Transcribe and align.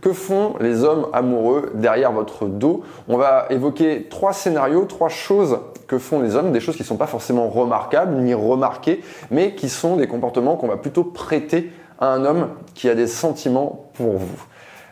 Que 0.00 0.12
font 0.12 0.54
les 0.60 0.82
hommes 0.84 1.06
amoureux 1.12 1.72
derrière 1.74 2.12
votre 2.12 2.46
dos 2.46 2.82
On 3.08 3.16
va 3.16 3.46
évoquer 3.50 4.06
trois 4.08 4.32
scénarios, 4.32 4.84
trois 4.84 5.08
choses 5.08 5.58
que 5.86 5.98
font 5.98 6.20
les 6.20 6.36
hommes, 6.36 6.52
des 6.52 6.60
choses 6.60 6.76
qui 6.76 6.82
ne 6.82 6.86
sont 6.86 6.96
pas 6.96 7.06
forcément 7.06 7.48
remarquables 7.48 8.16
ni 8.16 8.32
remarquées, 8.32 9.02
mais 9.30 9.54
qui 9.54 9.68
sont 9.68 9.96
des 9.96 10.06
comportements 10.06 10.56
qu'on 10.56 10.68
va 10.68 10.76
plutôt 10.76 11.04
prêter 11.04 11.72
à 11.98 12.06
un 12.06 12.24
homme 12.24 12.48
qui 12.74 12.88
a 12.88 12.94
des 12.94 13.06
sentiments 13.06 13.90
pour 13.94 14.16
vous. 14.16 14.44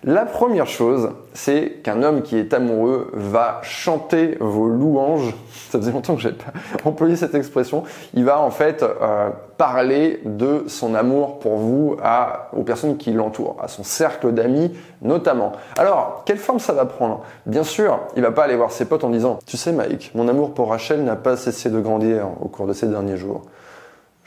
La 0.04 0.24
première 0.24 0.68
chose, 0.68 1.10
c'est 1.34 1.80
qu'un 1.82 2.04
homme 2.04 2.22
qui 2.22 2.36
est 2.36 2.54
amoureux 2.54 3.10
va 3.14 3.60
chanter 3.62 4.36
vos 4.38 4.68
louanges. 4.68 5.34
Ça 5.70 5.78
faisait 5.78 5.90
longtemps 5.90 6.14
que 6.14 6.20
j'ai 6.20 6.32
pas 6.32 6.52
employé 6.84 7.16
cette 7.16 7.34
expression. 7.34 7.82
Il 8.14 8.24
va 8.24 8.40
en 8.40 8.50
fait 8.50 8.84
euh, 8.84 9.30
parler 9.56 10.20
de 10.24 10.64
son 10.68 10.94
amour 10.94 11.40
pour 11.40 11.56
vous 11.56 11.96
aux 12.52 12.62
personnes 12.62 12.96
qui 12.96 13.12
l'entourent, 13.12 13.56
à 13.60 13.66
son 13.66 13.82
cercle 13.82 14.32
d'amis 14.32 14.72
notamment. 15.02 15.52
Alors, 15.76 16.22
quelle 16.24 16.38
forme 16.38 16.60
ça 16.60 16.72
va 16.72 16.84
prendre? 16.84 17.22
Bien 17.46 17.64
sûr, 17.64 17.98
il 18.14 18.22
va 18.22 18.30
pas 18.30 18.44
aller 18.44 18.56
voir 18.56 18.70
ses 18.70 18.84
potes 18.84 19.02
en 19.02 19.10
disant 19.10 19.40
"Tu 19.46 19.56
sais 19.56 19.72
Mike, 19.72 20.12
mon 20.14 20.28
amour 20.28 20.54
pour 20.54 20.70
Rachel 20.70 21.02
n'a 21.02 21.16
pas 21.16 21.36
cessé 21.36 21.70
de 21.70 21.80
grandir 21.80 22.28
au 22.40 22.46
cours 22.46 22.68
de 22.68 22.72
ces 22.72 22.86
derniers 22.86 23.16
jours." 23.16 23.42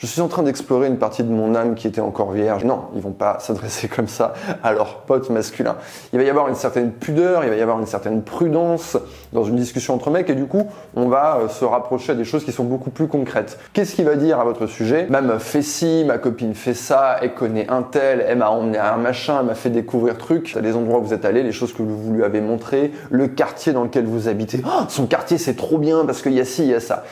Je 0.02 0.08
suis 0.08 0.22
en 0.22 0.28
train 0.28 0.42
d'explorer 0.42 0.88
une 0.88 0.98
partie 0.98 1.24
de 1.24 1.32
mon 1.32 1.54
âme 1.54 1.76
qui 1.76 1.88
était 1.88 2.02
encore 2.02 2.32
vierge. 2.32 2.66
Non, 2.66 2.86
ils 2.96 3.02
vont 3.02 3.12
pas 3.12 3.38
s'adresser 3.40 3.88
comme 3.88 4.08
ça 4.08 4.34
à 4.64 4.74
leurs 4.74 5.02
potes 5.02 5.30
masculins. 5.30 5.76
Il 6.12 6.18
va 6.18 6.26
y 6.26 6.30
avoir 6.30 6.48
une 6.48 6.56
certaine 6.56 6.92
pudeur, 6.92 7.44
il 7.44 7.52
va 7.52 7.56
y 7.56 7.62
avoir 7.62 7.80
une 7.80 7.86
certaine 7.86 8.24
prudence 8.24 8.98
dans 9.32 9.44
une 9.44 9.58
discussion 9.58 9.94
entre 9.94 10.10
mecs 10.10 10.28
et 10.32 10.36
du 10.36 10.46
coup, 10.46 10.66
on 10.96 11.08
va 11.08 11.38
euh, 11.38 11.50
se 11.50 11.64
rapprocher 11.66 12.14
à 12.14 12.16
des 12.16 12.24
choses 12.24 12.44
qui 12.44 12.52
sont 12.52 12.64
beaucoup 12.64 12.90
plus 12.90 13.08
concrètes. 13.08 13.60
Qu'est-ce 13.74 13.94
qu'il 13.94 14.06
va 14.06 14.16
dire 14.16 14.40
à 14.40 14.44
votre 14.44 14.66
sujet? 14.66 15.06
Ma 15.08 15.22
meuf 15.22 15.44
fait 15.44 15.62
ci, 15.62 16.04
ma 16.06 16.18
copine 16.18 16.56
fait 16.56 16.74
ça, 16.74 17.18
elle 17.22 17.36
connaît 17.36 17.70
un 17.70 17.84
tel, 17.84 18.26
elle 18.28 18.40
m'a 18.40 18.50
emmené 18.50 18.80
à 18.80 18.96
un 18.96 18.98
machin, 18.98 19.38
elle 19.42 19.46
m'a 19.46 19.56
fait 19.56 19.70
découvrir 19.70 20.18
truc, 20.18 20.58
les 20.60 20.76
endroits 20.76 20.98
où 20.98 21.04
vous 21.04 21.14
êtes 21.14 21.26
allés, 21.26 21.44
les 21.44 21.52
choses 21.52 21.74
que 21.74 21.84
vous 21.84 22.12
lui 22.12 22.24
avez 22.24 22.42
montrées, 22.42 22.92
le 23.12 23.28
quartier 23.28 23.72
dans 23.72 23.84
lequel 23.84 24.06
vous 24.06 24.28
habitez. 24.28 24.64
Oh, 24.66 24.86
son 24.90 25.06
quartier 25.06 25.38
c'est 25.38 25.56
trop 25.56 25.78
bien 25.78 26.06
parce 26.06 26.24
qu'il 26.24 26.34
y 26.34 26.42
a 26.42 26.46
ci, 26.46 26.64
il 26.64 26.70
y 26.70 26.74
a 26.74 26.80
ça. 26.80 27.04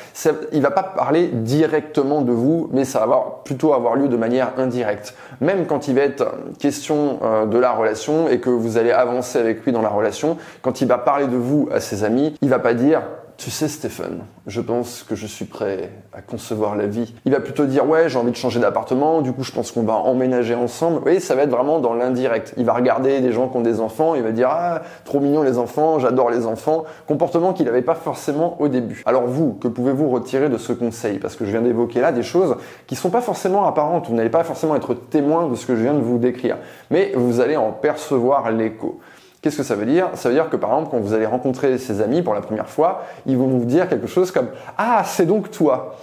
Il 0.54 0.62
va 0.64 0.72
pas 0.72 0.84
parler 0.84 1.28
directement 1.28 2.22
de 2.22 2.32
vous, 2.32 2.68
ça 2.86 3.06
va 3.06 3.42
plutôt 3.44 3.74
avoir 3.74 3.96
lieu 3.96 4.08
de 4.08 4.18
manière 4.18 4.54
indirecte. 4.58 5.16
Même 5.42 5.66
quand 5.66 5.88
il 5.88 5.96
va 5.96 6.02
être 6.02 6.26
question 6.60 7.20
euh, 7.24 7.46
de 7.46 7.58
la 7.58 7.72
relation 7.72 8.28
et 8.30 8.40
que 8.40 8.50
vous 8.50 8.78
allez 8.78 8.92
avancer 8.92 9.40
avec 9.40 9.64
lui 9.66 9.72
dans 9.72 9.82
la 9.82 9.90
relation, 9.90 10.38
quand 10.62 10.82
il 10.82 10.88
va 10.88 10.98
parler 10.98 11.28
de 11.28 11.38
vous 11.38 11.70
à 11.72 11.80
ses 11.80 12.04
amis, 12.04 12.36
il 12.42 12.50
va 12.50 12.60
pas 12.60 12.74
dire 12.74 13.02
tu 13.40 13.52
sais 13.52 13.70
Stéphane, 13.70 14.26
je 14.48 14.60
pense 14.60 15.04
que 15.04 15.16
je 15.16 15.26
suis 15.26 15.46
prêt 15.46 15.92
à 16.12 16.22
concevoir 16.22 16.76
la 16.76 16.88
vie. 16.88 17.16
Il 17.24 17.32
va 17.32 17.40
plutôt 17.40 17.66
dire 17.66 17.88
ouais 17.88 18.10
j'ai 18.10 18.20
envie 18.20 18.32
de 18.32 18.36
changer 18.36 18.60
d'appartement, 18.60 19.22
du 19.22 19.32
coup 19.32 19.44
je 19.44 19.54
pense 19.54 19.72
qu'on 19.72 19.84
va 19.84 19.94
emménager 19.94 20.56
ensemble. 20.56 21.00
Voyez, 21.00 21.22
ça 21.22 21.36
va 21.36 21.44
être 21.44 21.50
vraiment 21.50 21.80
dans 21.80 21.94
l'indirect. 21.94 22.54
Il 22.58 22.66
va 22.66 22.74
regarder 22.74 23.22
des 23.22 23.32
gens 23.32 23.48
qui 23.48 23.56
ont 23.56 23.62
des 23.62 23.80
enfants, 23.80 24.14
il 24.16 24.24
va 24.24 24.34
dire 24.34 24.50
ah 24.52 24.82
trop 25.06 25.22
mignon 25.22 25.42
les 25.42 25.58
enfants, 25.58 26.00
j'adore 26.00 26.32
les 26.32 26.46
enfants. 26.46 26.84
Comportement 27.08 27.54
qu'il 27.54 27.66
n'avait 27.66 27.82
pas 27.82 27.96
forcément 27.96 28.62
au 28.62 28.68
début. 28.68 29.04
Alors 29.06 29.26
vous, 29.26 29.54
que 29.54 29.70
pouvez-vous 29.70 30.10
retirer 30.10 30.50
de 30.50 30.58
ce 30.58 30.74
conseil? 30.74 31.18
Parce 31.18 31.38
que 31.38 31.46
je 31.46 31.52
viens 31.52 31.62
d'évoquer 31.62 32.02
là 32.02 32.12
des 32.12 32.24
choses 32.24 32.58
qui 32.88 32.98
sont 32.98 33.10
pas 33.10 33.22
forcément 33.22 33.66
apparentes. 33.66 34.10
Vous 34.10 34.16
n'allez 34.16 34.30
pas 34.30 34.44
forcément 34.44 34.76
être 34.76 34.94
témoin 34.94 35.48
de 35.48 35.56
ce 35.56 35.66
que 35.66 35.78
je 35.78 35.82
viens 35.84 35.94
de 35.94 36.02
vous 36.02 36.18
décrire, 36.18 36.58
mais 36.92 37.14
vous 37.16 37.40
allez 37.40 37.56
en 37.56 37.72
percevoir 37.72 38.52
l'écho. 38.52 39.00
Qu'est-ce 39.42 39.58
que 39.58 39.64
ça 39.64 39.76
veut 39.76 39.86
dire? 39.86 40.10
Ça 40.16 40.30
veut 40.30 40.36
dire 40.36 40.50
que 40.50 40.58
par 40.58 40.72
exemple, 40.72 40.92
quand 40.92 41.00
vous 41.00 41.14
allez 41.14 41.26
rencontrer 41.26 41.78
ses 41.78 42.02
amis 42.02 42.22
pour 42.22 42.34
la 42.34 42.42
première 42.42 42.70
fois, 42.70 43.04
ils 43.26 43.38
vont 43.38 43.48
vous 43.48 43.66
dire 43.66 43.88
quelque 43.88 44.08
chose 44.08 44.32
comme 44.32 44.50
Ah, 44.78 45.04
c'est 45.06 45.26
donc 45.26 45.50
toi. 45.52 45.96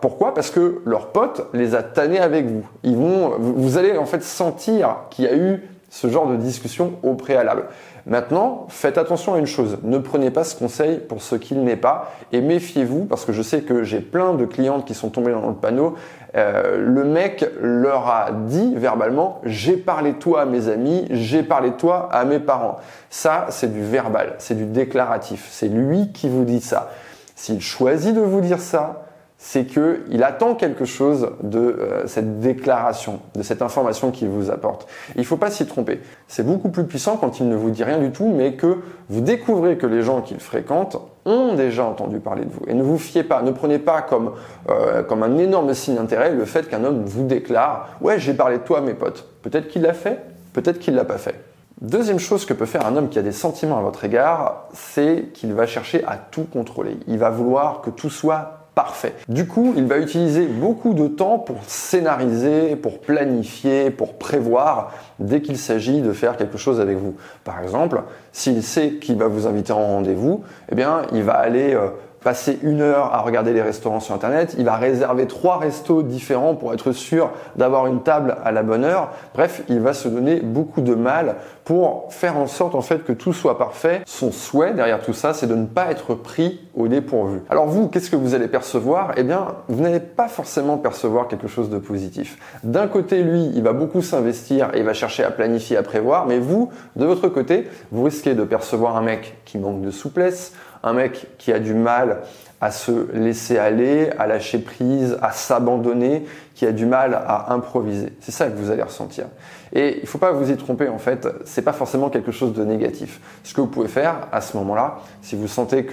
Pourquoi? 0.00 0.32
Parce 0.32 0.50
que 0.50 0.80
leur 0.86 1.08
pote 1.08 1.48
les 1.52 1.74
a 1.74 1.82
tannés 1.82 2.20
avec 2.20 2.46
vous. 2.46 2.66
Ils 2.82 2.96
vont, 2.96 3.34
vous 3.38 3.76
allez 3.76 3.98
en 3.98 4.06
fait 4.06 4.22
sentir 4.22 4.96
qu'il 5.10 5.24
y 5.24 5.28
a 5.28 5.36
eu 5.36 5.62
ce 5.88 6.08
genre 6.08 6.26
de 6.26 6.36
discussion 6.36 6.94
au 7.02 7.14
préalable. 7.14 7.64
Maintenant, 8.06 8.66
faites 8.68 8.98
attention 8.98 9.34
à 9.34 9.38
une 9.38 9.46
chose, 9.46 9.78
ne 9.82 9.98
prenez 9.98 10.30
pas 10.30 10.44
ce 10.44 10.54
conseil 10.54 10.98
pour 10.98 11.22
ce 11.22 11.34
qu'il 11.34 11.64
n'est 11.64 11.76
pas 11.76 12.12
et 12.32 12.40
méfiez-vous 12.40 13.04
parce 13.04 13.24
que 13.24 13.32
je 13.32 13.42
sais 13.42 13.62
que 13.62 13.82
j'ai 13.82 14.00
plein 14.00 14.34
de 14.34 14.44
clientes 14.44 14.84
qui 14.84 14.94
sont 14.94 15.10
tombées 15.10 15.32
dans 15.32 15.48
le 15.48 15.54
panneau. 15.54 15.94
Euh, 16.36 16.76
le 16.78 17.04
mec 17.04 17.44
leur 17.60 18.08
a 18.08 18.30
dit 18.30 18.74
verbalement 18.76 19.40
j'ai 19.44 19.76
parlé 19.76 20.14
toi 20.14 20.42
à 20.42 20.44
mes 20.44 20.68
amis, 20.68 21.06
j'ai 21.10 21.42
parlé 21.42 21.72
toi 21.72 22.08
à 22.12 22.24
mes 22.24 22.38
parents. 22.38 22.76
Ça, 23.10 23.46
c'est 23.50 23.72
du 23.72 23.82
verbal, 23.82 24.34
c'est 24.38 24.56
du 24.56 24.66
déclaratif, 24.66 25.48
c'est 25.50 25.68
lui 25.68 26.12
qui 26.12 26.28
vous 26.28 26.44
dit 26.44 26.60
ça. 26.60 26.90
S'il 27.34 27.60
choisit 27.60 28.14
de 28.14 28.20
vous 28.20 28.40
dire 28.40 28.60
ça, 28.60 29.05
c'est 29.38 29.66
qu'il 29.66 30.22
attend 30.22 30.54
quelque 30.54 30.84
chose 30.84 31.30
de 31.42 31.58
euh, 31.58 32.06
cette 32.06 32.40
déclaration, 32.40 33.20
de 33.34 33.42
cette 33.42 33.60
information 33.60 34.10
qu'il 34.10 34.28
vous 34.28 34.50
apporte. 34.50 34.88
il 35.14 35.20
ne 35.20 35.26
faut 35.26 35.36
pas 35.36 35.50
s'y 35.50 35.66
tromper. 35.66 36.00
C'est 36.26 36.44
beaucoup 36.44 36.70
plus 36.70 36.84
puissant 36.84 37.16
quand 37.16 37.38
il 37.38 37.48
ne 37.48 37.56
vous 37.56 37.70
dit 37.70 37.84
rien 37.84 37.98
du 37.98 38.10
tout, 38.10 38.28
mais 38.28 38.54
que 38.54 38.78
vous 39.10 39.20
découvrez 39.20 39.76
que 39.76 39.86
les 39.86 40.02
gens 40.02 40.22
qu'il 40.22 40.40
fréquente 40.40 40.96
ont 41.26 41.54
déjà 41.54 41.84
entendu 41.84 42.18
parler 42.18 42.44
de 42.44 42.50
vous. 42.50 42.62
Et 42.66 42.74
ne 42.74 42.82
vous 42.82 42.98
fiez 42.98 43.24
pas, 43.24 43.42
ne 43.42 43.50
prenez 43.50 43.78
pas 43.78 44.00
comme, 44.00 44.32
euh, 44.70 45.02
un 45.10 45.38
énorme 45.38 45.74
signe 45.74 45.96
d'intérêt 45.96 46.32
le 46.32 46.44
fait 46.44 46.68
qu'un 46.68 46.84
homme 46.84 47.04
vous 47.04 47.26
déclare 47.26 47.90
«Ouais, 48.00 48.18
j'ai 48.18 48.32
parlé 48.32 48.58
de 48.58 48.62
toi 48.62 48.78
à 48.78 48.80
mes 48.80 48.94
potes». 48.94 49.26
Peut-être 49.42 49.68
qu'il 49.68 49.82
l'a 49.82 49.92
fait, 49.92 50.20
peut-être 50.52 50.78
qu'il 50.78 50.94
l'a 50.94 51.04
pas 51.04 51.18
fait. 51.18 51.34
Deuxième 51.80 52.18
chose 52.18 52.46
que 52.46 52.54
peut 52.54 52.64
faire 52.64 52.86
un 52.86 52.96
homme 52.96 53.10
qui 53.10 53.18
a 53.18 53.22
des 53.22 53.32
sentiments 53.32 53.78
à 53.78 53.82
votre 53.82 54.04
égard, 54.04 54.68
c'est 54.72 55.28
qu'il 55.34 55.52
va 55.52 55.66
chercher 55.66 56.02
à 56.04 56.16
tout 56.16 56.44
contrôler. 56.44 56.96
Il 57.06 57.18
va 57.18 57.28
vouloir 57.28 57.82
que 57.82 57.90
tout 57.90 58.08
soit 58.08 58.65
parfait. 58.76 59.14
Du 59.28 59.46
coup, 59.46 59.72
il 59.74 59.86
va 59.86 59.96
utiliser 59.96 60.46
beaucoup 60.46 60.92
de 60.92 61.08
temps 61.08 61.38
pour 61.38 61.64
scénariser, 61.66 62.76
pour 62.76 63.00
planifier, 63.00 63.90
pour 63.90 64.18
prévoir 64.18 64.92
dès 65.18 65.40
qu'il 65.40 65.56
s'agit 65.56 66.02
de 66.02 66.12
faire 66.12 66.36
quelque 66.36 66.58
chose 66.58 66.78
avec 66.78 66.98
vous. 66.98 67.16
Par 67.42 67.62
exemple, 67.62 68.02
s'il 68.36 68.62
sait 68.62 68.90
qu'il 68.90 69.16
va 69.16 69.28
vous 69.28 69.46
inviter 69.46 69.72
en 69.72 69.82
rendez-vous, 69.82 70.42
eh 70.70 70.74
bien, 70.74 71.00
il 71.12 71.22
va 71.22 71.32
aller 71.32 71.72
euh, 71.72 71.88
passer 72.26 72.58
une 72.64 72.80
heure 72.80 73.14
à 73.14 73.20
regarder 73.20 73.52
les 73.52 73.62
restaurants 73.62 74.00
sur 74.00 74.12
Internet, 74.12 74.56
il 74.58 74.64
va 74.64 74.74
réserver 74.74 75.28
trois 75.28 75.58
restos 75.58 76.02
différents 76.02 76.56
pour 76.56 76.74
être 76.74 76.90
sûr 76.90 77.30
d'avoir 77.54 77.86
une 77.86 78.02
table 78.02 78.38
à 78.44 78.50
la 78.50 78.64
bonne 78.64 78.82
heure. 78.82 79.12
Bref, 79.32 79.62
il 79.68 79.78
va 79.78 79.92
se 79.92 80.08
donner 80.08 80.40
beaucoup 80.40 80.80
de 80.80 80.96
mal 80.96 81.36
pour 81.64 82.06
faire 82.10 82.36
en 82.36 82.48
sorte 82.48 82.74
en 82.74 82.80
fait 82.80 83.04
que 83.04 83.12
tout 83.12 83.32
soit 83.32 83.56
parfait. 83.58 84.02
Son 84.06 84.32
souhait 84.32 84.74
derrière 84.74 85.02
tout 85.02 85.12
ça, 85.12 85.34
c'est 85.34 85.46
de 85.46 85.54
ne 85.54 85.66
pas 85.66 85.88
être 85.92 86.14
pris 86.14 86.60
au 86.74 86.88
dépourvu. 86.88 87.42
Alors 87.48 87.66
vous, 87.66 87.86
qu'est-ce 87.86 88.10
que 88.10 88.16
vous 88.16 88.34
allez 88.34 88.48
percevoir? 88.48 89.12
Eh 89.16 89.22
bien, 89.22 89.46
vous 89.68 89.80
n'allez 89.80 90.00
pas 90.00 90.26
forcément 90.26 90.78
percevoir 90.78 91.28
quelque 91.28 91.46
chose 91.46 91.70
de 91.70 91.78
positif. 91.78 92.38
D'un 92.64 92.88
côté, 92.88 93.22
lui, 93.22 93.52
il 93.54 93.62
va 93.62 93.72
beaucoup 93.72 94.02
s'investir 94.02 94.70
et 94.74 94.78
il 94.78 94.84
va 94.84 94.94
chercher 94.94 95.22
à 95.22 95.30
planifier, 95.30 95.76
à 95.76 95.84
prévoir, 95.84 96.26
mais 96.26 96.40
vous, 96.40 96.70
de 96.96 97.04
votre 97.04 97.28
côté, 97.28 97.68
vous 97.92 98.02
risquez 98.02 98.25
de 98.34 98.44
percevoir 98.44 98.96
un 98.96 99.02
mec 99.02 99.36
qui 99.44 99.58
manque 99.58 99.82
de 99.82 99.90
souplesse, 99.90 100.52
un 100.82 100.92
mec 100.92 101.26
qui 101.38 101.52
a 101.52 101.58
du 101.58 101.74
mal 101.74 102.22
à 102.60 102.70
se 102.70 103.12
laisser 103.12 103.58
aller, 103.58 104.10
à 104.18 104.26
lâcher 104.26 104.58
prise, 104.58 105.18
à 105.20 105.30
s'abandonner, 105.30 106.24
qui 106.54 106.64
a 106.64 106.72
du 106.72 106.86
mal 106.86 107.14
à 107.14 107.52
improviser. 107.52 108.14
C'est 108.20 108.32
ça 108.32 108.46
que 108.46 108.56
vous 108.56 108.70
allez 108.70 108.82
ressentir. 108.82 109.26
Et 109.74 109.98
il 109.98 110.02
ne 110.02 110.06
faut 110.06 110.16
pas 110.16 110.32
vous 110.32 110.50
y 110.50 110.56
tromper 110.56 110.88
en 110.88 110.96
fait, 110.96 111.28
c'est 111.44 111.60
pas 111.60 111.74
forcément 111.74 112.08
quelque 112.08 112.32
chose 112.32 112.54
de 112.54 112.64
négatif. 112.64 113.20
Ce 113.44 113.52
que 113.52 113.60
vous 113.60 113.66
pouvez 113.66 113.88
faire 113.88 114.28
à 114.32 114.40
ce 114.40 114.56
moment-là, 114.56 115.00
si 115.20 115.36
vous 115.36 115.48
sentez 115.48 115.86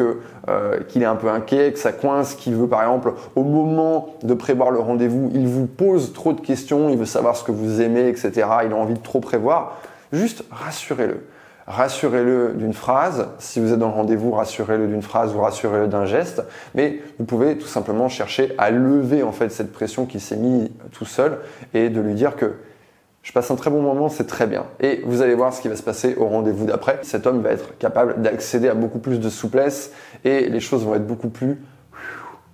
euh, 0.47 0.79
qu'il 0.87 1.01
est 1.01 1.07
un 1.07 1.15
peu 1.15 1.27
inquiet, 1.27 1.73
que 1.73 1.79
ça 1.79 1.91
coince, 1.91 2.35
qu'il 2.35 2.55
veut 2.55 2.67
par 2.67 2.81
exemple 2.81 3.13
au 3.35 3.43
moment 3.43 4.15
de 4.23 4.33
prévoir 4.33 4.71
le 4.71 4.79
rendez-vous, 4.79 5.31
il 5.33 5.47
vous 5.47 5.65
pose 5.65 6.13
trop 6.13 6.31
de 6.31 6.39
questions, 6.39 6.89
il 6.89 6.97
veut 6.97 7.05
savoir 7.05 7.35
ce 7.35 7.43
que 7.43 7.51
vous 7.51 7.81
aimez, 7.81 8.07
etc. 8.07 8.31
Il 8.65 8.71
a 8.71 8.75
envie 8.75 8.93
de 8.93 9.03
trop 9.03 9.19
prévoir, 9.19 9.81
juste 10.13 10.45
rassurez-le 10.49 11.25
rassurez-le 11.67 12.53
d'une 12.53 12.73
phrase. 12.73 13.27
Si 13.39 13.59
vous 13.59 13.73
êtes 13.73 13.79
dans 13.79 13.89
le 13.89 13.93
rendez-vous, 13.93 14.31
rassurez-le 14.31 14.87
d'une 14.87 15.01
phrase 15.01 15.35
ou 15.35 15.41
rassurez-le 15.41 15.87
d'un 15.87 16.05
geste. 16.05 16.43
Mais 16.75 16.99
vous 17.19 17.25
pouvez 17.25 17.57
tout 17.57 17.67
simplement 17.67 18.09
chercher 18.09 18.53
à 18.57 18.71
lever 18.71 19.23
en 19.23 19.31
fait 19.31 19.49
cette 19.49 19.71
pression 19.71 20.05
qui 20.05 20.19
s'est 20.19 20.35
mise 20.35 20.69
tout 20.91 21.05
seul 21.05 21.39
et 21.73 21.89
de 21.89 22.01
lui 22.01 22.13
dire 22.13 22.35
que 22.35 22.53
je 23.23 23.31
passe 23.31 23.49
un 23.51 23.55
très 23.55 23.69
bon 23.69 23.81
moment, 23.81 24.09
c'est 24.09 24.27
très 24.27 24.47
bien. 24.47 24.65
Et 24.81 25.01
vous 25.05 25.21
allez 25.21 25.33
voir 25.33 25.53
ce 25.53 25.61
qui 25.61 25.69
va 25.69 25.77
se 25.77 25.83
passer 25.83 26.15
au 26.15 26.25
rendez-vous 26.25 26.65
d'après. 26.65 26.99
Cet 27.03 27.25
homme 27.25 27.41
va 27.41 27.51
être 27.51 27.77
capable 27.77 28.21
d'accéder 28.21 28.67
à 28.67 28.73
beaucoup 28.73 28.99
plus 28.99 29.19
de 29.19 29.29
souplesse 29.29 29.93
et 30.25 30.49
les 30.49 30.59
choses 30.59 30.83
vont 30.83 30.95
être 30.95 31.07
beaucoup 31.07 31.29
plus 31.29 31.61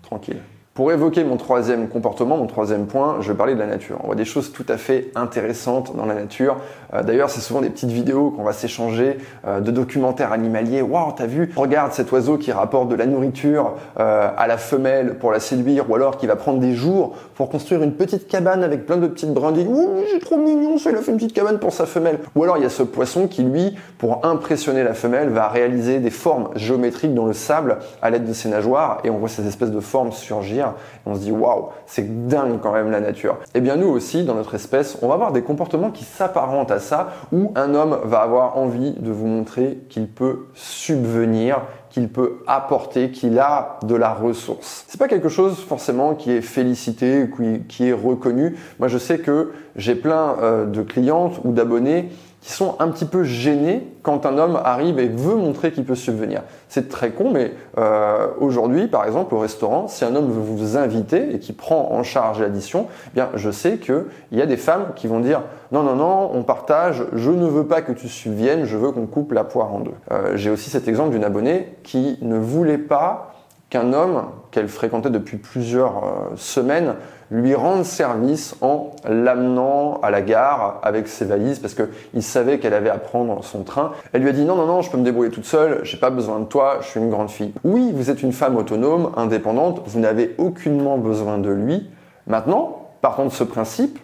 tranquilles. 0.03 0.41
Pour 0.75 0.93
évoquer 0.93 1.25
mon 1.25 1.35
troisième 1.35 1.89
comportement, 1.89 2.37
mon 2.37 2.47
troisième 2.47 2.85
point, 2.85 3.17
je 3.19 3.31
vais 3.31 3.37
parler 3.37 3.53
de 3.53 3.59
la 3.59 3.65
nature. 3.65 3.97
On 4.03 4.07
voit 4.07 4.15
des 4.15 4.23
choses 4.23 4.53
tout 4.53 4.65
à 4.69 4.77
fait 4.77 5.11
intéressantes 5.13 5.93
dans 5.97 6.05
la 6.05 6.13
nature. 6.13 6.55
Euh, 6.93 7.03
d'ailleurs, 7.03 7.29
c'est 7.29 7.41
souvent 7.41 7.59
des 7.59 7.69
petites 7.69 7.89
vidéos 7.89 8.29
qu'on 8.29 8.43
va 8.43 8.53
s'échanger, 8.53 9.17
euh, 9.45 9.59
de 9.59 9.71
documentaires 9.71 10.31
animaliers. 10.31 10.81
Waouh, 10.81 11.11
t'as 11.17 11.25
vu? 11.25 11.51
Regarde 11.57 11.91
cet 11.91 12.11
oiseau 12.13 12.37
qui 12.37 12.53
rapporte 12.53 12.87
de 12.87 12.95
la 12.95 13.07
nourriture 13.07 13.73
euh, 13.99 14.29
à 14.37 14.47
la 14.47 14.57
femelle 14.57 15.17
pour 15.17 15.33
la 15.33 15.41
séduire, 15.41 15.89
ou 15.89 15.95
alors 15.95 16.15
qui 16.15 16.27
va 16.27 16.37
prendre 16.37 16.59
des 16.59 16.73
jours 16.73 17.13
pour 17.35 17.49
construire 17.49 17.83
une 17.83 17.93
petite 17.93 18.29
cabane 18.29 18.63
avec 18.63 18.85
plein 18.85 18.97
de 18.97 19.07
petites 19.07 19.33
brindilles. 19.33 19.67
Ouh, 19.67 20.03
c'est 20.09 20.19
trop 20.19 20.37
mignon, 20.37 20.77
ça, 20.77 20.91
il 20.91 20.95
a 20.95 21.01
fait 21.01 21.11
une 21.11 21.17
petite 21.17 21.33
cabane 21.33 21.59
pour 21.59 21.73
sa 21.73 21.87
femelle. 21.87 22.19
Ou 22.35 22.43
alors 22.43 22.55
il 22.55 22.63
y 22.63 22.67
a 22.67 22.69
ce 22.69 22.83
poisson 22.83 23.27
qui, 23.27 23.43
lui, 23.43 23.75
pour 23.97 24.25
impressionner 24.25 24.83
la 24.83 24.93
femelle, 24.93 25.27
va 25.27 25.49
réaliser 25.49 25.99
des 25.99 26.11
formes 26.11 26.49
géométriques 26.55 27.13
dans 27.13 27.25
le 27.25 27.33
sable 27.33 27.79
à 28.01 28.09
l'aide 28.11 28.25
de 28.25 28.33
ses 28.33 28.47
nageoires, 28.47 28.99
et 29.03 29.09
on 29.09 29.17
voit 29.17 29.27
ces 29.27 29.45
espèces 29.45 29.71
de 29.71 29.79
formes 29.81 30.13
surgir 30.13 30.58
on 31.05 31.15
se 31.15 31.21
dit 31.21 31.31
waouh, 31.31 31.69
c'est 31.85 32.27
dingue 32.27 32.59
quand 32.61 32.71
même 32.71 32.91
la 32.91 32.99
nature. 32.99 33.37
Et 33.53 33.59
eh 33.59 33.61
bien 33.61 33.75
nous 33.75 33.87
aussi, 33.87 34.23
dans 34.23 34.35
notre 34.35 34.55
espèce, 34.55 34.97
on 35.01 35.07
va 35.07 35.15
avoir 35.15 35.31
des 35.31 35.41
comportements 35.41 35.91
qui 35.91 36.03
s'apparentent 36.03 36.71
à 36.71 36.79
ça, 36.79 37.09
où 37.31 37.51
un 37.55 37.73
homme 37.73 37.99
va 38.03 38.19
avoir 38.19 38.57
envie 38.57 38.93
de 38.93 39.11
vous 39.11 39.27
montrer 39.27 39.79
qu'il 39.89 40.07
peut 40.07 40.47
subvenir, 40.53 41.61
qu'il 41.89 42.09
peut 42.09 42.39
apporter, 42.47 43.11
qu'il 43.11 43.39
a 43.39 43.79
de 43.83 43.95
la 43.95 44.13
ressource. 44.13 44.85
C'est 44.87 44.99
pas 44.99 45.07
quelque 45.07 45.29
chose 45.29 45.59
forcément 45.59 46.15
qui 46.15 46.31
est 46.31 46.41
félicité, 46.41 47.29
qui 47.67 47.87
est 47.87 47.93
reconnu. 47.93 48.57
Moi, 48.79 48.87
je 48.87 48.97
sais 48.97 49.19
que 49.19 49.51
j'ai 49.75 49.95
plein 49.95 50.35
euh, 50.41 50.65
de 50.65 50.81
clientes 50.81 51.39
ou 51.43 51.51
d'abonnés 51.51 52.09
qui 52.41 52.53
sont 52.53 52.75
un 52.79 52.87
petit 52.87 53.05
peu 53.05 53.23
gênés 53.23 53.85
quand 54.01 54.25
un 54.25 54.37
homme 54.37 54.59
arrive 54.63 54.97
et 54.99 55.07
veut 55.07 55.35
montrer 55.35 55.71
qu'il 55.71 55.83
peut 55.83 55.95
subvenir. 55.95 56.43
C'est 56.69 56.87
très 56.87 57.11
con, 57.11 57.31
mais 57.31 57.51
euh, 57.77 58.27
aujourd'hui, 58.39 58.87
par 58.87 59.05
exemple, 59.05 59.35
au 59.35 59.39
restaurant, 59.39 59.87
si 59.87 60.05
un 60.05 60.15
homme 60.15 60.31
veut 60.31 60.41
vous 60.41 60.77
inviter 60.77 61.35
et 61.35 61.39
qui 61.39 61.51
prend 61.51 61.91
en 61.91 62.03
charge 62.03 62.39
l'addition, 62.39 62.87
eh 63.07 63.15
bien, 63.15 63.29
je 63.35 63.51
sais 63.51 63.77
qu'il 63.77 64.05
y 64.31 64.41
a 64.41 64.45
des 64.45 64.57
femmes 64.57 64.93
qui 64.95 65.07
vont 65.07 65.19
dire 65.19 65.41
non, 65.71 65.83
non, 65.83 65.95
non, 65.95 66.31
on 66.33 66.43
partage, 66.43 67.03
je 67.13 67.31
ne 67.31 67.45
veux 67.45 67.65
pas 67.65 67.81
que 67.81 67.91
tu 67.91 68.07
subviennes, 68.07 68.65
je 68.65 68.77
veux 68.77 68.91
qu'on 68.91 69.05
coupe 69.05 69.33
la 69.33 69.43
poire 69.43 69.73
en 69.73 69.79
deux. 69.81 69.91
Euh, 70.11 70.31
j'ai 70.35 70.49
aussi 70.49 70.69
cet 70.69 70.87
exemple 70.87 71.11
d'une 71.11 71.23
abonnée 71.23 71.75
qui 71.83 72.17
ne 72.21 72.37
voulait 72.37 72.77
pas 72.77 73.33
qu'un 73.69 73.93
homme 73.93 74.23
qu'elle 74.51 74.67
fréquentait 74.67 75.09
depuis 75.09 75.37
plusieurs 75.37 75.97
euh, 75.97 76.35
semaines 76.35 76.95
lui 77.31 77.53
rende 77.53 77.83
service 77.83 78.55
en 78.61 78.91
l'amenant 79.07 79.99
à 80.01 80.09
la 80.09 80.21
gare 80.21 80.79
avec 80.81 81.07
ses 81.07 81.25
valises 81.25 81.59
parce 81.59 81.75
qu'il 81.75 82.23
savait 82.23 82.57
qu'elle 82.57 82.73
avait 82.73 82.89
à 82.89 82.97
prendre 82.97 83.43
son 83.43 83.63
train. 83.63 83.91
Elle 84.13 84.23
lui 84.23 84.29
a 84.29 84.31
dit 84.33 84.45
non, 84.45 84.55
non, 84.55 84.65
non, 84.65 84.81
je 84.81 84.89
peux 84.89 84.97
me 84.97 85.03
débrouiller 85.03 85.29
toute 85.29 85.45
seule, 85.45 85.81
j'ai 85.83 85.97
pas 85.97 86.09
besoin 86.09 86.39
de 86.39 86.45
toi, 86.45 86.79
je 86.81 86.87
suis 86.87 86.99
une 86.99 87.11
grande 87.11 87.29
fille. 87.29 87.53
Oui, 87.63 87.91
vous 87.93 88.09
êtes 88.09 88.23
une 88.23 88.33
femme 88.33 88.57
autonome, 88.57 89.11
indépendante, 89.15 89.83
vous 89.85 89.99
n'avez 89.99 90.33
aucunement 90.39 90.97
besoin 90.97 91.37
de 91.37 91.51
lui. 91.51 91.87
Maintenant, 92.25 92.89
partant 93.01 93.25
de 93.25 93.31
ce 93.31 93.43
principe, 93.43 93.99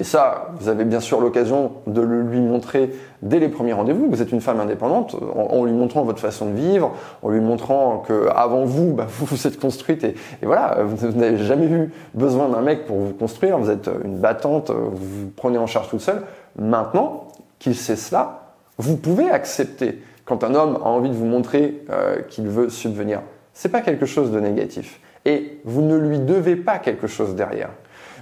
et 0.00 0.04
ça, 0.04 0.52
vous 0.60 0.68
avez 0.68 0.84
bien 0.84 1.00
sûr 1.00 1.20
l'occasion 1.20 1.72
de 1.88 2.00
le 2.00 2.22
lui 2.22 2.38
montrer 2.38 2.90
dès 3.22 3.40
les 3.40 3.48
premiers 3.48 3.72
rendez-vous. 3.72 4.08
Vous 4.08 4.22
êtes 4.22 4.30
une 4.30 4.40
femme 4.40 4.60
indépendante, 4.60 5.16
en, 5.34 5.64
lui 5.64 5.72
montrant 5.72 6.04
votre 6.04 6.20
façon 6.20 6.46
de 6.46 6.54
vivre, 6.54 6.94
en 7.22 7.30
lui 7.30 7.40
montrant 7.40 8.04
que 8.06 8.28
avant 8.28 8.64
vous, 8.64 8.92
bah, 8.92 9.06
vous 9.08 9.26
vous 9.26 9.46
êtes 9.48 9.58
construite 9.58 10.04
et, 10.04 10.14
voilà, 10.42 10.78
vous, 10.84 11.08
n'avez 11.18 11.38
jamais 11.38 11.66
eu 11.66 11.92
besoin 12.14 12.48
d'un 12.48 12.60
mec 12.60 12.86
pour 12.86 12.96
vous 12.96 13.12
construire. 13.12 13.58
Vous 13.58 13.70
êtes 13.70 13.90
une 14.04 14.18
battante, 14.18 14.70
vous 14.70 15.22
vous 15.22 15.30
prenez 15.34 15.58
en 15.58 15.66
charge 15.66 15.88
toute 15.88 16.00
seule. 16.00 16.22
Maintenant 16.56 17.26
qu'il 17.58 17.74
sait 17.74 17.96
cela, 17.96 18.52
vous 18.76 18.96
pouvez 18.96 19.28
accepter 19.28 20.00
quand 20.24 20.44
un 20.44 20.54
homme 20.54 20.76
a 20.76 20.86
envie 20.86 21.08
de 21.08 21.14
vous 21.14 21.26
montrer 21.26 21.82
euh, 21.90 22.22
qu'il 22.28 22.46
veut 22.46 22.68
subvenir. 22.68 23.22
C'est 23.52 23.70
pas 23.70 23.80
quelque 23.80 24.06
chose 24.06 24.30
de 24.30 24.38
négatif. 24.38 25.00
Et 25.24 25.58
vous 25.64 25.82
ne 25.82 25.96
lui 25.96 26.20
devez 26.20 26.54
pas 26.54 26.78
quelque 26.78 27.08
chose 27.08 27.34
derrière. 27.34 27.70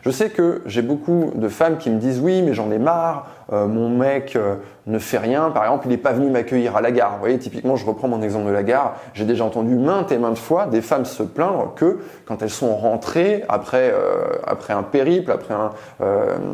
Je 0.07 0.13
sais 0.13 0.31
que 0.31 0.63
j'ai 0.67 0.83
beaucoup 0.83 1.33
de 1.35 1.49
femmes 1.49 1.79
qui 1.79 1.91
me 1.91 1.99
disent 1.99 2.21
oui, 2.21 2.41
mais 2.43 2.55
j'en 2.55 2.71
ai 2.71 2.79
marre, 2.79 3.27
euh, 3.53 3.67
mon 3.67 3.89
mec 3.89 4.37
euh, 4.37 4.55
ne 4.87 5.01
fait 5.01 5.19
rien. 5.19 5.51
Par 5.51 5.65
exemple, 5.65 5.87
il 5.87 5.91
n'est 5.91 5.97
pas 5.97 6.13
venu 6.13 6.31
m'accueillir 6.31 6.77
à 6.77 6.81
la 6.81 6.93
gare. 6.93 7.15
Vous 7.15 7.19
voyez, 7.19 7.41
typiquement, 7.41 7.75
je 7.75 7.85
reprends 7.85 8.07
mon 8.07 8.23
exemple 8.23 8.47
de 8.47 8.53
la 8.53 8.63
gare. 8.63 8.95
J'ai 9.15 9.25
déjà 9.25 9.45
entendu 9.45 9.75
maintes 9.75 10.13
et 10.13 10.19
maintes 10.19 10.39
fois 10.39 10.67
des 10.67 10.81
femmes 10.81 11.07
se 11.07 11.25
plaindre 11.25 11.73
que 11.75 11.99
quand 12.25 12.41
elles 12.41 12.51
sont 12.51 12.77
rentrées 12.77 13.43
après, 13.49 13.93
euh, 13.93 14.27
après 14.47 14.75
un 14.75 14.85
périple, 14.85 15.33
après 15.33 15.55
un, 15.55 15.73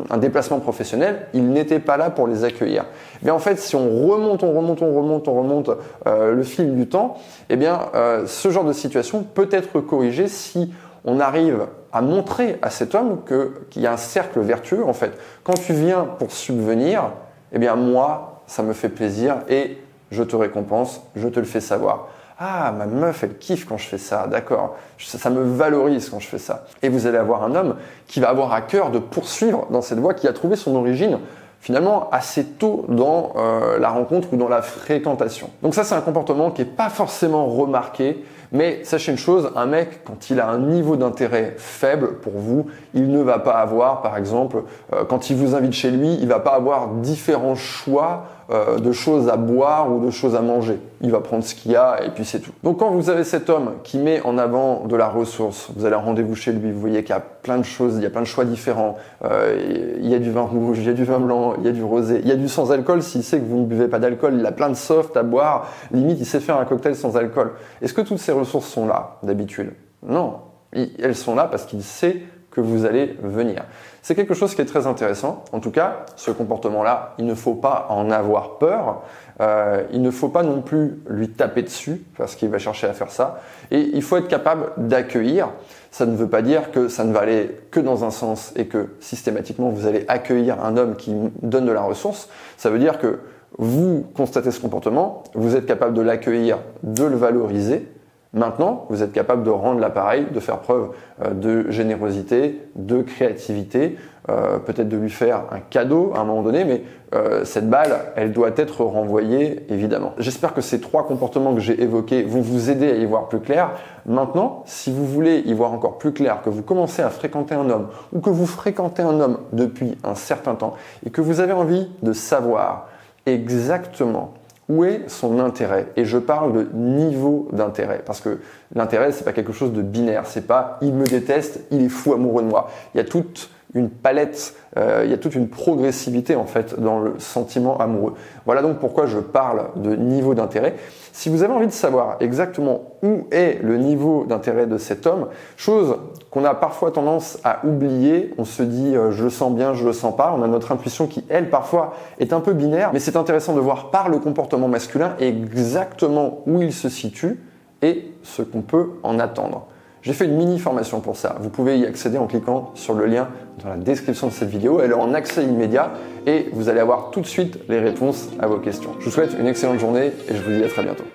un 0.09 0.17
déplacement 0.17 0.57
professionnel, 0.57 1.27
il 1.35 1.47
n'était 1.49 1.77
pas 1.77 1.95
là 1.95 2.09
pour 2.09 2.25
les 2.25 2.45
accueillir. 2.45 2.85
Mais 3.21 3.29
en 3.29 3.37
fait, 3.37 3.59
si 3.59 3.75
on 3.75 4.07
remonte, 4.07 4.41
on 4.41 4.51
remonte, 4.53 4.81
on 4.81 4.95
remonte, 4.95 5.27
on 5.27 5.35
remonte 5.35 5.69
le 6.07 6.41
fil 6.41 6.73
du 6.75 6.87
temps, 6.87 7.17
eh 7.51 7.55
bien, 7.55 7.81
ce 8.25 8.49
genre 8.49 8.65
de 8.65 8.73
situation 8.73 9.23
peut 9.23 9.49
être 9.51 9.79
corrigé 9.79 10.27
si 10.27 10.73
on 11.05 11.19
arrive 11.19 11.67
à 11.91 12.01
montrer 12.01 12.57
à 12.61 12.69
cet 12.69 12.95
homme 12.95 13.21
qu'il 13.69 13.81
y 13.81 13.87
a 13.87 13.93
un 13.93 13.97
cercle 13.97 14.39
vertueux 14.39 14.83
en 14.85 14.93
fait. 14.93 15.17
Quand 15.43 15.53
tu 15.53 15.73
viens 15.73 16.05
pour 16.05 16.31
subvenir, 16.31 17.11
eh 17.51 17.59
bien 17.59 17.75
moi, 17.75 18.41
ça 18.47 18.63
me 18.63 18.73
fait 18.73 18.89
plaisir 18.89 19.37
et 19.49 19.77
je 20.11 20.23
te 20.23 20.35
récompense, 20.35 21.01
je 21.15 21.27
te 21.27 21.39
le 21.39 21.45
fais 21.45 21.61
savoir. 21.61 22.07
Ah, 22.39 22.71
ma 22.71 22.87
meuf, 22.87 23.23
elle 23.23 23.37
kiffe 23.37 23.65
quand 23.65 23.77
je 23.77 23.87
fais 23.87 23.97
ça, 23.97 24.27
d'accord. 24.27 24.75
Ça 24.97 25.29
me 25.29 25.43
valorise 25.43 26.09
quand 26.09 26.19
je 26.19 26.27
fais 26.27 26.39
ça. 26.39 26.65
Et 26.81 26.89
vous 26.89 27.05
allez 27.05 27.17
avoir 27.17 27.43
un 27.43 27.55
homme 27.55 27.75
qui 28.07 28.19
va 28.19 28.29
avoir 28.29 28.53
à 28.53 28.61
cœur 28.61 28.89
de 28.89 28.99
poursuivre 28.99 29.67
dans 29.69 29.81
cette 29.81 29.99
voie 29.99 30.13
qui 30.13 30.27
a 30.27 30.33
trouvé 30.33 30.55
son 30.55 30.75
origine 30.75 31.19
finalement 31.61 32.09
assez 32.11 32.43
tôt 32.43 32.85
dans 32.89 33.33
euh, 33.37 33.79
la 33.79 33.89
rencontre 33.89 34.33
ou 34.33 34.35
dans 34.35 34.49
la 34.49 34.61
fréquentation. 34.61 35.49
Donc 35.61 35.75
ça, 35.75 35.85
c'est 35.85 35.95
un 35.95 36.01
comportement 36.01 36.51
qui 36.51 36.61
n'est 36.61 36.67
pas 36.67 36.89
forcément 36.89 37.45
remarqué, 37.45 38.25
mais 38.53 38.83
sachez 38.83 39.11
une 39.11 39.17
chose, 39.17 39.51
un 39.55 39.65
mec, 39.65 40.03
quand 40.05 40.29
il 40.29 40.39
a 40.39 40.47
un 40.47 40.59
niveau 40.59 40.95
d'intérêt 40.95 41.55
faible 41.57 42.19
pour 42.19 42.33
vous, 42.33 42.67
il 42.93 43.11
ne 43.11 43.19
va 43.21 43.39
pas 43.39 43.53
avoir, 43.53 44.03
par 44.03 44.15
exemple, 44.15 44.63
euh, 44.93 45.03
quand 45.05 45.31
il 45.31 45.35
vous 45.35 45.55
invite 45.55 45.73
chez 45.73 45.89
lui, 45.89 46.13
il 46.21 46.27
va 46.27 46.39
pas 46.39 46.51
avoir 46.51 46.89
différents 46.89 47.55
choix 47.55 48.25
euh, 48.53 48.77
de 48.77 48.91
choses 48.91 49.29
à 49.29 49.37
boire 49.37 49.91
ou 49.91 50.05
de 50.05 50.11
choses 50.11 50.35
à 50.35 50.41
manger. 50.41 50.79
Il 51.01 51.11
va 51.11 51.21
prendre 51.21 51.43
ce 51.43 51.55
qu'il 51.55 51.71
y 51.71 51.75
a 51.75 52.03
et 52.03 52.09
puis 52.09 52.23
c'est 52.23 52.39
tout. 52.39 52.51
Donc 52.61 52.79
quand 52.79 52.91
vous 52.91 53.09
avez 53.09 53.23
cet 53.23 53.49
homme 53.49 53.71
qui 53.83 53.97
met 53.97 54.21
en 54.21 54.37
avant 54.37 54.85
de 54.85 54.95
la 54.95 55.07
ressource, 55.07 55.69
vous 55.75 55.85
allez 55.85 55.95
en 55.95 56.01
rendez-vous 56.01 56.35
chez 56.35 56.51
lui, 56.51 56.71
vous 56.71 56.79
voyez 56.79 57.03
qu'il 57.03 57.15
y 57.15 57.17
a 57.17 57.19
plein 57.19 57.57
de 57.57 57.63
choses, 57.63 57.95
il 57.97 58.03
y 58.03 58.05
a 58.05 58.09
plein 58.09 58.21
de 58.21 58.27
choix 58.27 58.45
différents. 58.45 58.95
Euh, 59.25 59.97
il 59.99 60.07
y 60.07 60.13
a 60.13 60.19
du 60.19 60.31
vin 60.31 60.41
rouge, 60.41 60.77
il 60.79 60.85
y 60.85 60.89
a 60.89 60.93
du 60.93 61.03
vin 61.03 61.19
blanc, 61.19 61.55
il 61.57 61.65
y 61.65 61.67
a 61.67 61.71
du 61.71 61.83
rosé, 61.83 62.19
il 62.21 62.27
y 62.27 62.31
a 62.31 62.35
du 62.35 62.47
sans 62.47 62.71
alcool. 62.71 63.01
S'il 63.01 63.23
sait 63.23 63.39
que 63.39 63.45
vous 63.45 63.59
ne 63.59 63.65
buvez 63.65 63.87
pas 63.87 63.99
d'alcool, 63.99 64.35
il 64.37 64.45
a 64.45 64.51
plein 64.51 64.69
de 64.69 64.75
soft 64.75 65.17
à 65.17 65.23
boire. 65.23 65.67
Limite, 65.91 66.19
il 66.19 66.25
sait 66.25 66.39
faire 66.39 66.57
un 66.59 66.65
cocktail 66.65 66.95
sans 66.95 67.17
alcool. 67.17 67.53
Est-ce 67.81 67.93
que 67.93 68.01
toutes 68.01 68.19
ces 68.19 68.31
ressources 68.31 68.67
sont 68.67 68.85
là 68.85 69.17
d'habitude? 69.23 69.71
Non. 70.05 70.35
Elles 70.73 71.15
sont 71.15 71.35
là 71.35 71.45
parce 71.45 71.65
qu'il 71.65 71.83
sait 71.83 72.21
que 72.53 72.61
vous 72.61 72.85
allez 72.85 73.17
venir. 73.21 73.63
C'est 74.03 74.15
quelque 74.15 74.33
chose 74.33 74.53
qui 74.53 74.61
est 74.61 74.65
très 74.65 74.85
intéressant. 74.85 75.43
En 75.51 75.59
tout 75.59 75.71
cas, 75.71 76.05
ce 76.15 76.29
comportement-là, 76.29 77.15
il 77.17 77.25
ne 77.25 77.33
faut 77.33 77.55
pas 77.55 77.87
en 77.89 78.11
avoir 78.11 78.57
peur. 78.59 79.01
Euh, 79.41 79.83
il 79.91 80.01
ne 80.01 80.11
faut 80.11 80.29
pas 80.29 80.43
non 80.43 80.61
plus 80.61 80.99
lui 81.07 81.29
taper 81.29 81.63
dessus 81.63 82.03
parce 82.17 82.35
qu'il 82.35 82.49
va 82.49 82.59
chercher 82.59 82.87
à 82.87 82.93
faire 82.93 83.09
ça. 83.09 83.41
Et 83.71 83.79
il 83.93 84.03
faut 84.03 84.17
être 84.17 84.27
capable 84.27 84.71
d'accueillir. 84.77 85.49
Ça 85.89 86.05
ne 86.05 86.15
veut 86.15 86.27
pas 86.27 86.41
dire 86.41 86.71
que 86.71 86.87
ça 86.87 87.03
ne 87.03 87.11
va 87.13 87.21
aller 87.21 87.49
que 87.71 87.79
dans 87.79 88.03
un 88.03 88.11
sens 88.11 88.53
et 88.55 88.67
que 88.67 88.89
systématiquement 88.99 89.69
vous 89.69 89.87
allez 89.87 90.05
accueillir 90.07 90.63
un 90.63 90.77
homme 90.77 90.95
qui 90.95 91.15
donne 91.41 91.65
de 91.65 91.71
la 91.71 91.81
ressource. 91.81 92.29
Ça 92.57 92.69
veut 92.69 92.79
dire 92.79 92.99
que 92.99 93.19
vous 93.57 94.05
constatez 94.15 94.51
ce 94.51 94.59
comportement, 94.59 95.23
vous 95.33 95.55
êtes 95.55 95.65
capable 95.65 95.93
de 95.93 96.01
l'accueillir, 96.01 96.59
de 96.81 97.03
le 97.03 97.15
valoriser, 97.15 97.87
Maintenant, 98.33 98.87
vous 98.89 99.03
êtes 99.03 99.11
capable 99.11 99.43
de 99.43 99.51
rendre 99.51 99.79
l'appareil, 99.79 100.25
de 100.33 100.39
faire 100.39 100.57
preuve 100.59 100.89
euh, 101.23 101.33
de 101.33 101.69
générosité, 101.69 102.67
de 102.75 103.03
créativité, 103.03 103.95
euh, 104.29 104.57
peut-être 104.57 104.89
de 104.89 104.97
lui 104.97 105.11
faire 105.11 105.43
un 105.51 105.59
cadeau 105.59 106.13
à 106.15 106.21
un 106.21 106.23
moment 106.23 106.41
donné, 106.41 106.65
mais 106.65 106.83
euh, 107.13 107.45
cette 107.45 107.69
balle, 107.69 107.91
elle 108.15 108.31
doit 108.31 108.49
être 108.55 108.83
renvoyée, 108.83 109.65
évidemment. 109.69 110.13
J'espère 110.17 110.55
que 110.55 110.61
ces 110.61 110.81
trois 110.81 111.05
comportements 111.05 111.53
que 111.53 111.59
j'ai 111.59 111.79
évoqués 111.83 112.23
vont 112.23 112.41
vous 112.41 112.71
aider 112.71 112.89
à 112.89 112.95
y 112.95 113.05
voir 113.05 113.29
plus 113.29 113.39
clair. 113.39 113.71
Maintenant, 114.07 114.63
si 114.65 114.91
vous 114.91 115.05
voulez 115.05 115.43
y 115.45 115.53
voir 115.53 115.71
encore 115.71 115.99
plus 115.99 116.11
clair, 116.11 116.41
que 116.41 116.49
vous 116.49 116.63
commencez 116.63 117.03
à 117.03 117.09
fréquenter 117.11 117.53
un 117.53 117.69
homme 117.69 117.89
ou 118.13 118.19
que 118.19 118.31
vous 118.31 118.47
fréquentez 118.47 119.03
un 119.03 119.19
homme 119.19 119.37
depuis 119.51 119.95
un 120.03 120.15
certain 120.15 120.55
temps 120.55 120.73
et 121.05 121.11
que 121.11 121.21
vous 121.21 121.39
avez 121.39 121.53
envie 121.53 121.87
de 122.01 122.13
savoir 122.13 122.87
exactement 123.27 124.33
où 124.69 124.83
est 124.83 125.09
son 125.09 125.39
intérêt? 125.39 125.87
Et 125.95 126.05
je 126.05 126.17
parle 126.17 126.53
de 126.53 126.67
niveau 126.73 127.49
d'intérêt 127.51 128.01
parce 128.05 128.21
que 128.21 128.39
l'intérêt 128.73 129.11
c'est 129.11 129.23
pas 129.23 129.33
quelque 129.33 129.53
chose 129.53 129.73
de 129.73 129.81
binaire, 129.81 130.25
c'est 130.25 130.47
pas 130.47 130.77
il 130.81 130.93
me 130.93 131.05
déteste, 131.05 131.61
il 131.71 131.83
est 131.83 131.89
fou 131.89 132.13
amoureux 132.13 132.43
de 132.43 132.47
moi. 132.47 132.69
Il 132.93 132.97
y 132.97 133.01
a 133.01 133.03
toute 133.03 133.49
une 133.75 133.89
palette, 133.89 134.55
euh, 134.77 135.01
il 135.05 135.11
y 135.11 135.13
a 135.13 135.17
toute 135.17 135.35
une 135.35 135.47
progressivité 135.47 136.35
en 136.35 136.45
fait 136.45 136.79
dans 136.79 136.99
le 136.99 137.15
sentiment 137.19 137.77
amoureux. 137.77 138.13
Voilà 138.45 138.61
donc 138.61 138.77
pourquoi 138.79 139.05
je 139.05 139.19
parle 139.19 139.69
de 139.75 139.95
niveau 139.95 140.33
d'intérêt. 140.33 140.75
Si 141.11 141.29
vous 141.29 141.43
avez 141.43 141.53
envie 141.53 141.67
de 141.67 141.71
savoir 141.71 142.17
exactement 142.19 142.95
où 143.03 143.27
est 143.31 143.59
le 143.61 143.77
niveau 143.77 144.25
d'intérêt 144.25 144.65
de 144.65 144.77
cet 144.77 145.05
homme, 145.07 145.27
chose 145.57 145.97
qu'on 146.29 146.43
a 146.45 146.53
parfois 146.53 146.91
tendance 146.91 147.39
à 147.43 147.65
oublier, 147.65 148.33
on 148.37 148.45
se 148.45 148.63
dit 148.63 148.95
euh, 148.95 149.11
je 149.11 149.23
le 149.23 149.29
sens 149.29 149.53
bien, 149.53 149.73
je 149.73 149.85
le 149.85 149.93
sens 149.93 150.15
pas, 150.15 150.33
on 150.37 150.43
a 150.43 150.47
notre 150.47 150.71
intuition 150.71 151.07
qui 151.07 151.23
elle 151.29 151.49
parfois 151.49 151.93
est 152.19 152.33
un 152.33 152.39
peu 152.39 152.53
binaire, 152.53 152.91
mais 152.93 152.99
c'est 152.99 153.15
intéressant 153.15 153.53
de 153.53 153.59
voir 153.59 153.91
par 153.91 154.09
le 154.09 154.19
comportement 154.19 154.67
masculin 154.67 155.15
exactement 155.19 156.41
où 156.45 156.61
il 156.61 156.73
se 156.73 156.89
situe 156.89 157.39
et 157.81 158.11
ce 158.23 158.41
qu'on 158.41 158.61
peut 158.61 158.91
en 159.03 159.19
attendre. 159.19 159.67
J'ai 160.03 160.11
fait 160.11 160.25
une 160.25 160.35
mini 160.35 160.59
formation 160.59 160.99
pour 160.99 161.15
ça. 161.15 161.37
Vous 161.39 161.49
pouvez 161.49 161.79
y 161.79 161.85
accéder 161.85 162.17
en 162.17 162.27
cliquant 162.27 162.71
sur 162.75 162.93
le 162.93 163.05
lien 163.05 163.29
dans 163.63 163.69
la 163.69 163.77
description 163.77 164.27
de 164.27 164.33
cette 164.33 164.49
vidéo. 164.49 164.81
Elle 164.81 164.91
est 164.91 164.95
en 164.95 165.13
accès 165.13 165.43
immédiat 165.43 165.93
et 166.27 166.49
vous 166.51 166.67
allez 166.67 166.81
avoir 166.81 167.11
tout 167.11 167.21
de 167.21 167.25
suite 167.25 167.57
les 167.69 167.79
réponses 167.79 168.27
à 168.37 168.47
vos 168.47 168.57
questions. 168.57 168.91
Je 168.99 169.05
vous 169.05 169.11
souhaite 169.11 169.33
une 169.39 169.47
excellente 169.47 169.79
journée 169.79 170.11
et 170.29 170.35
je 170.35 170.41
vous 170.41 170.51
dis 170.51 170.63
à 170.63 170.67
très 170.67 170.83
bientôt. 170.83 171.05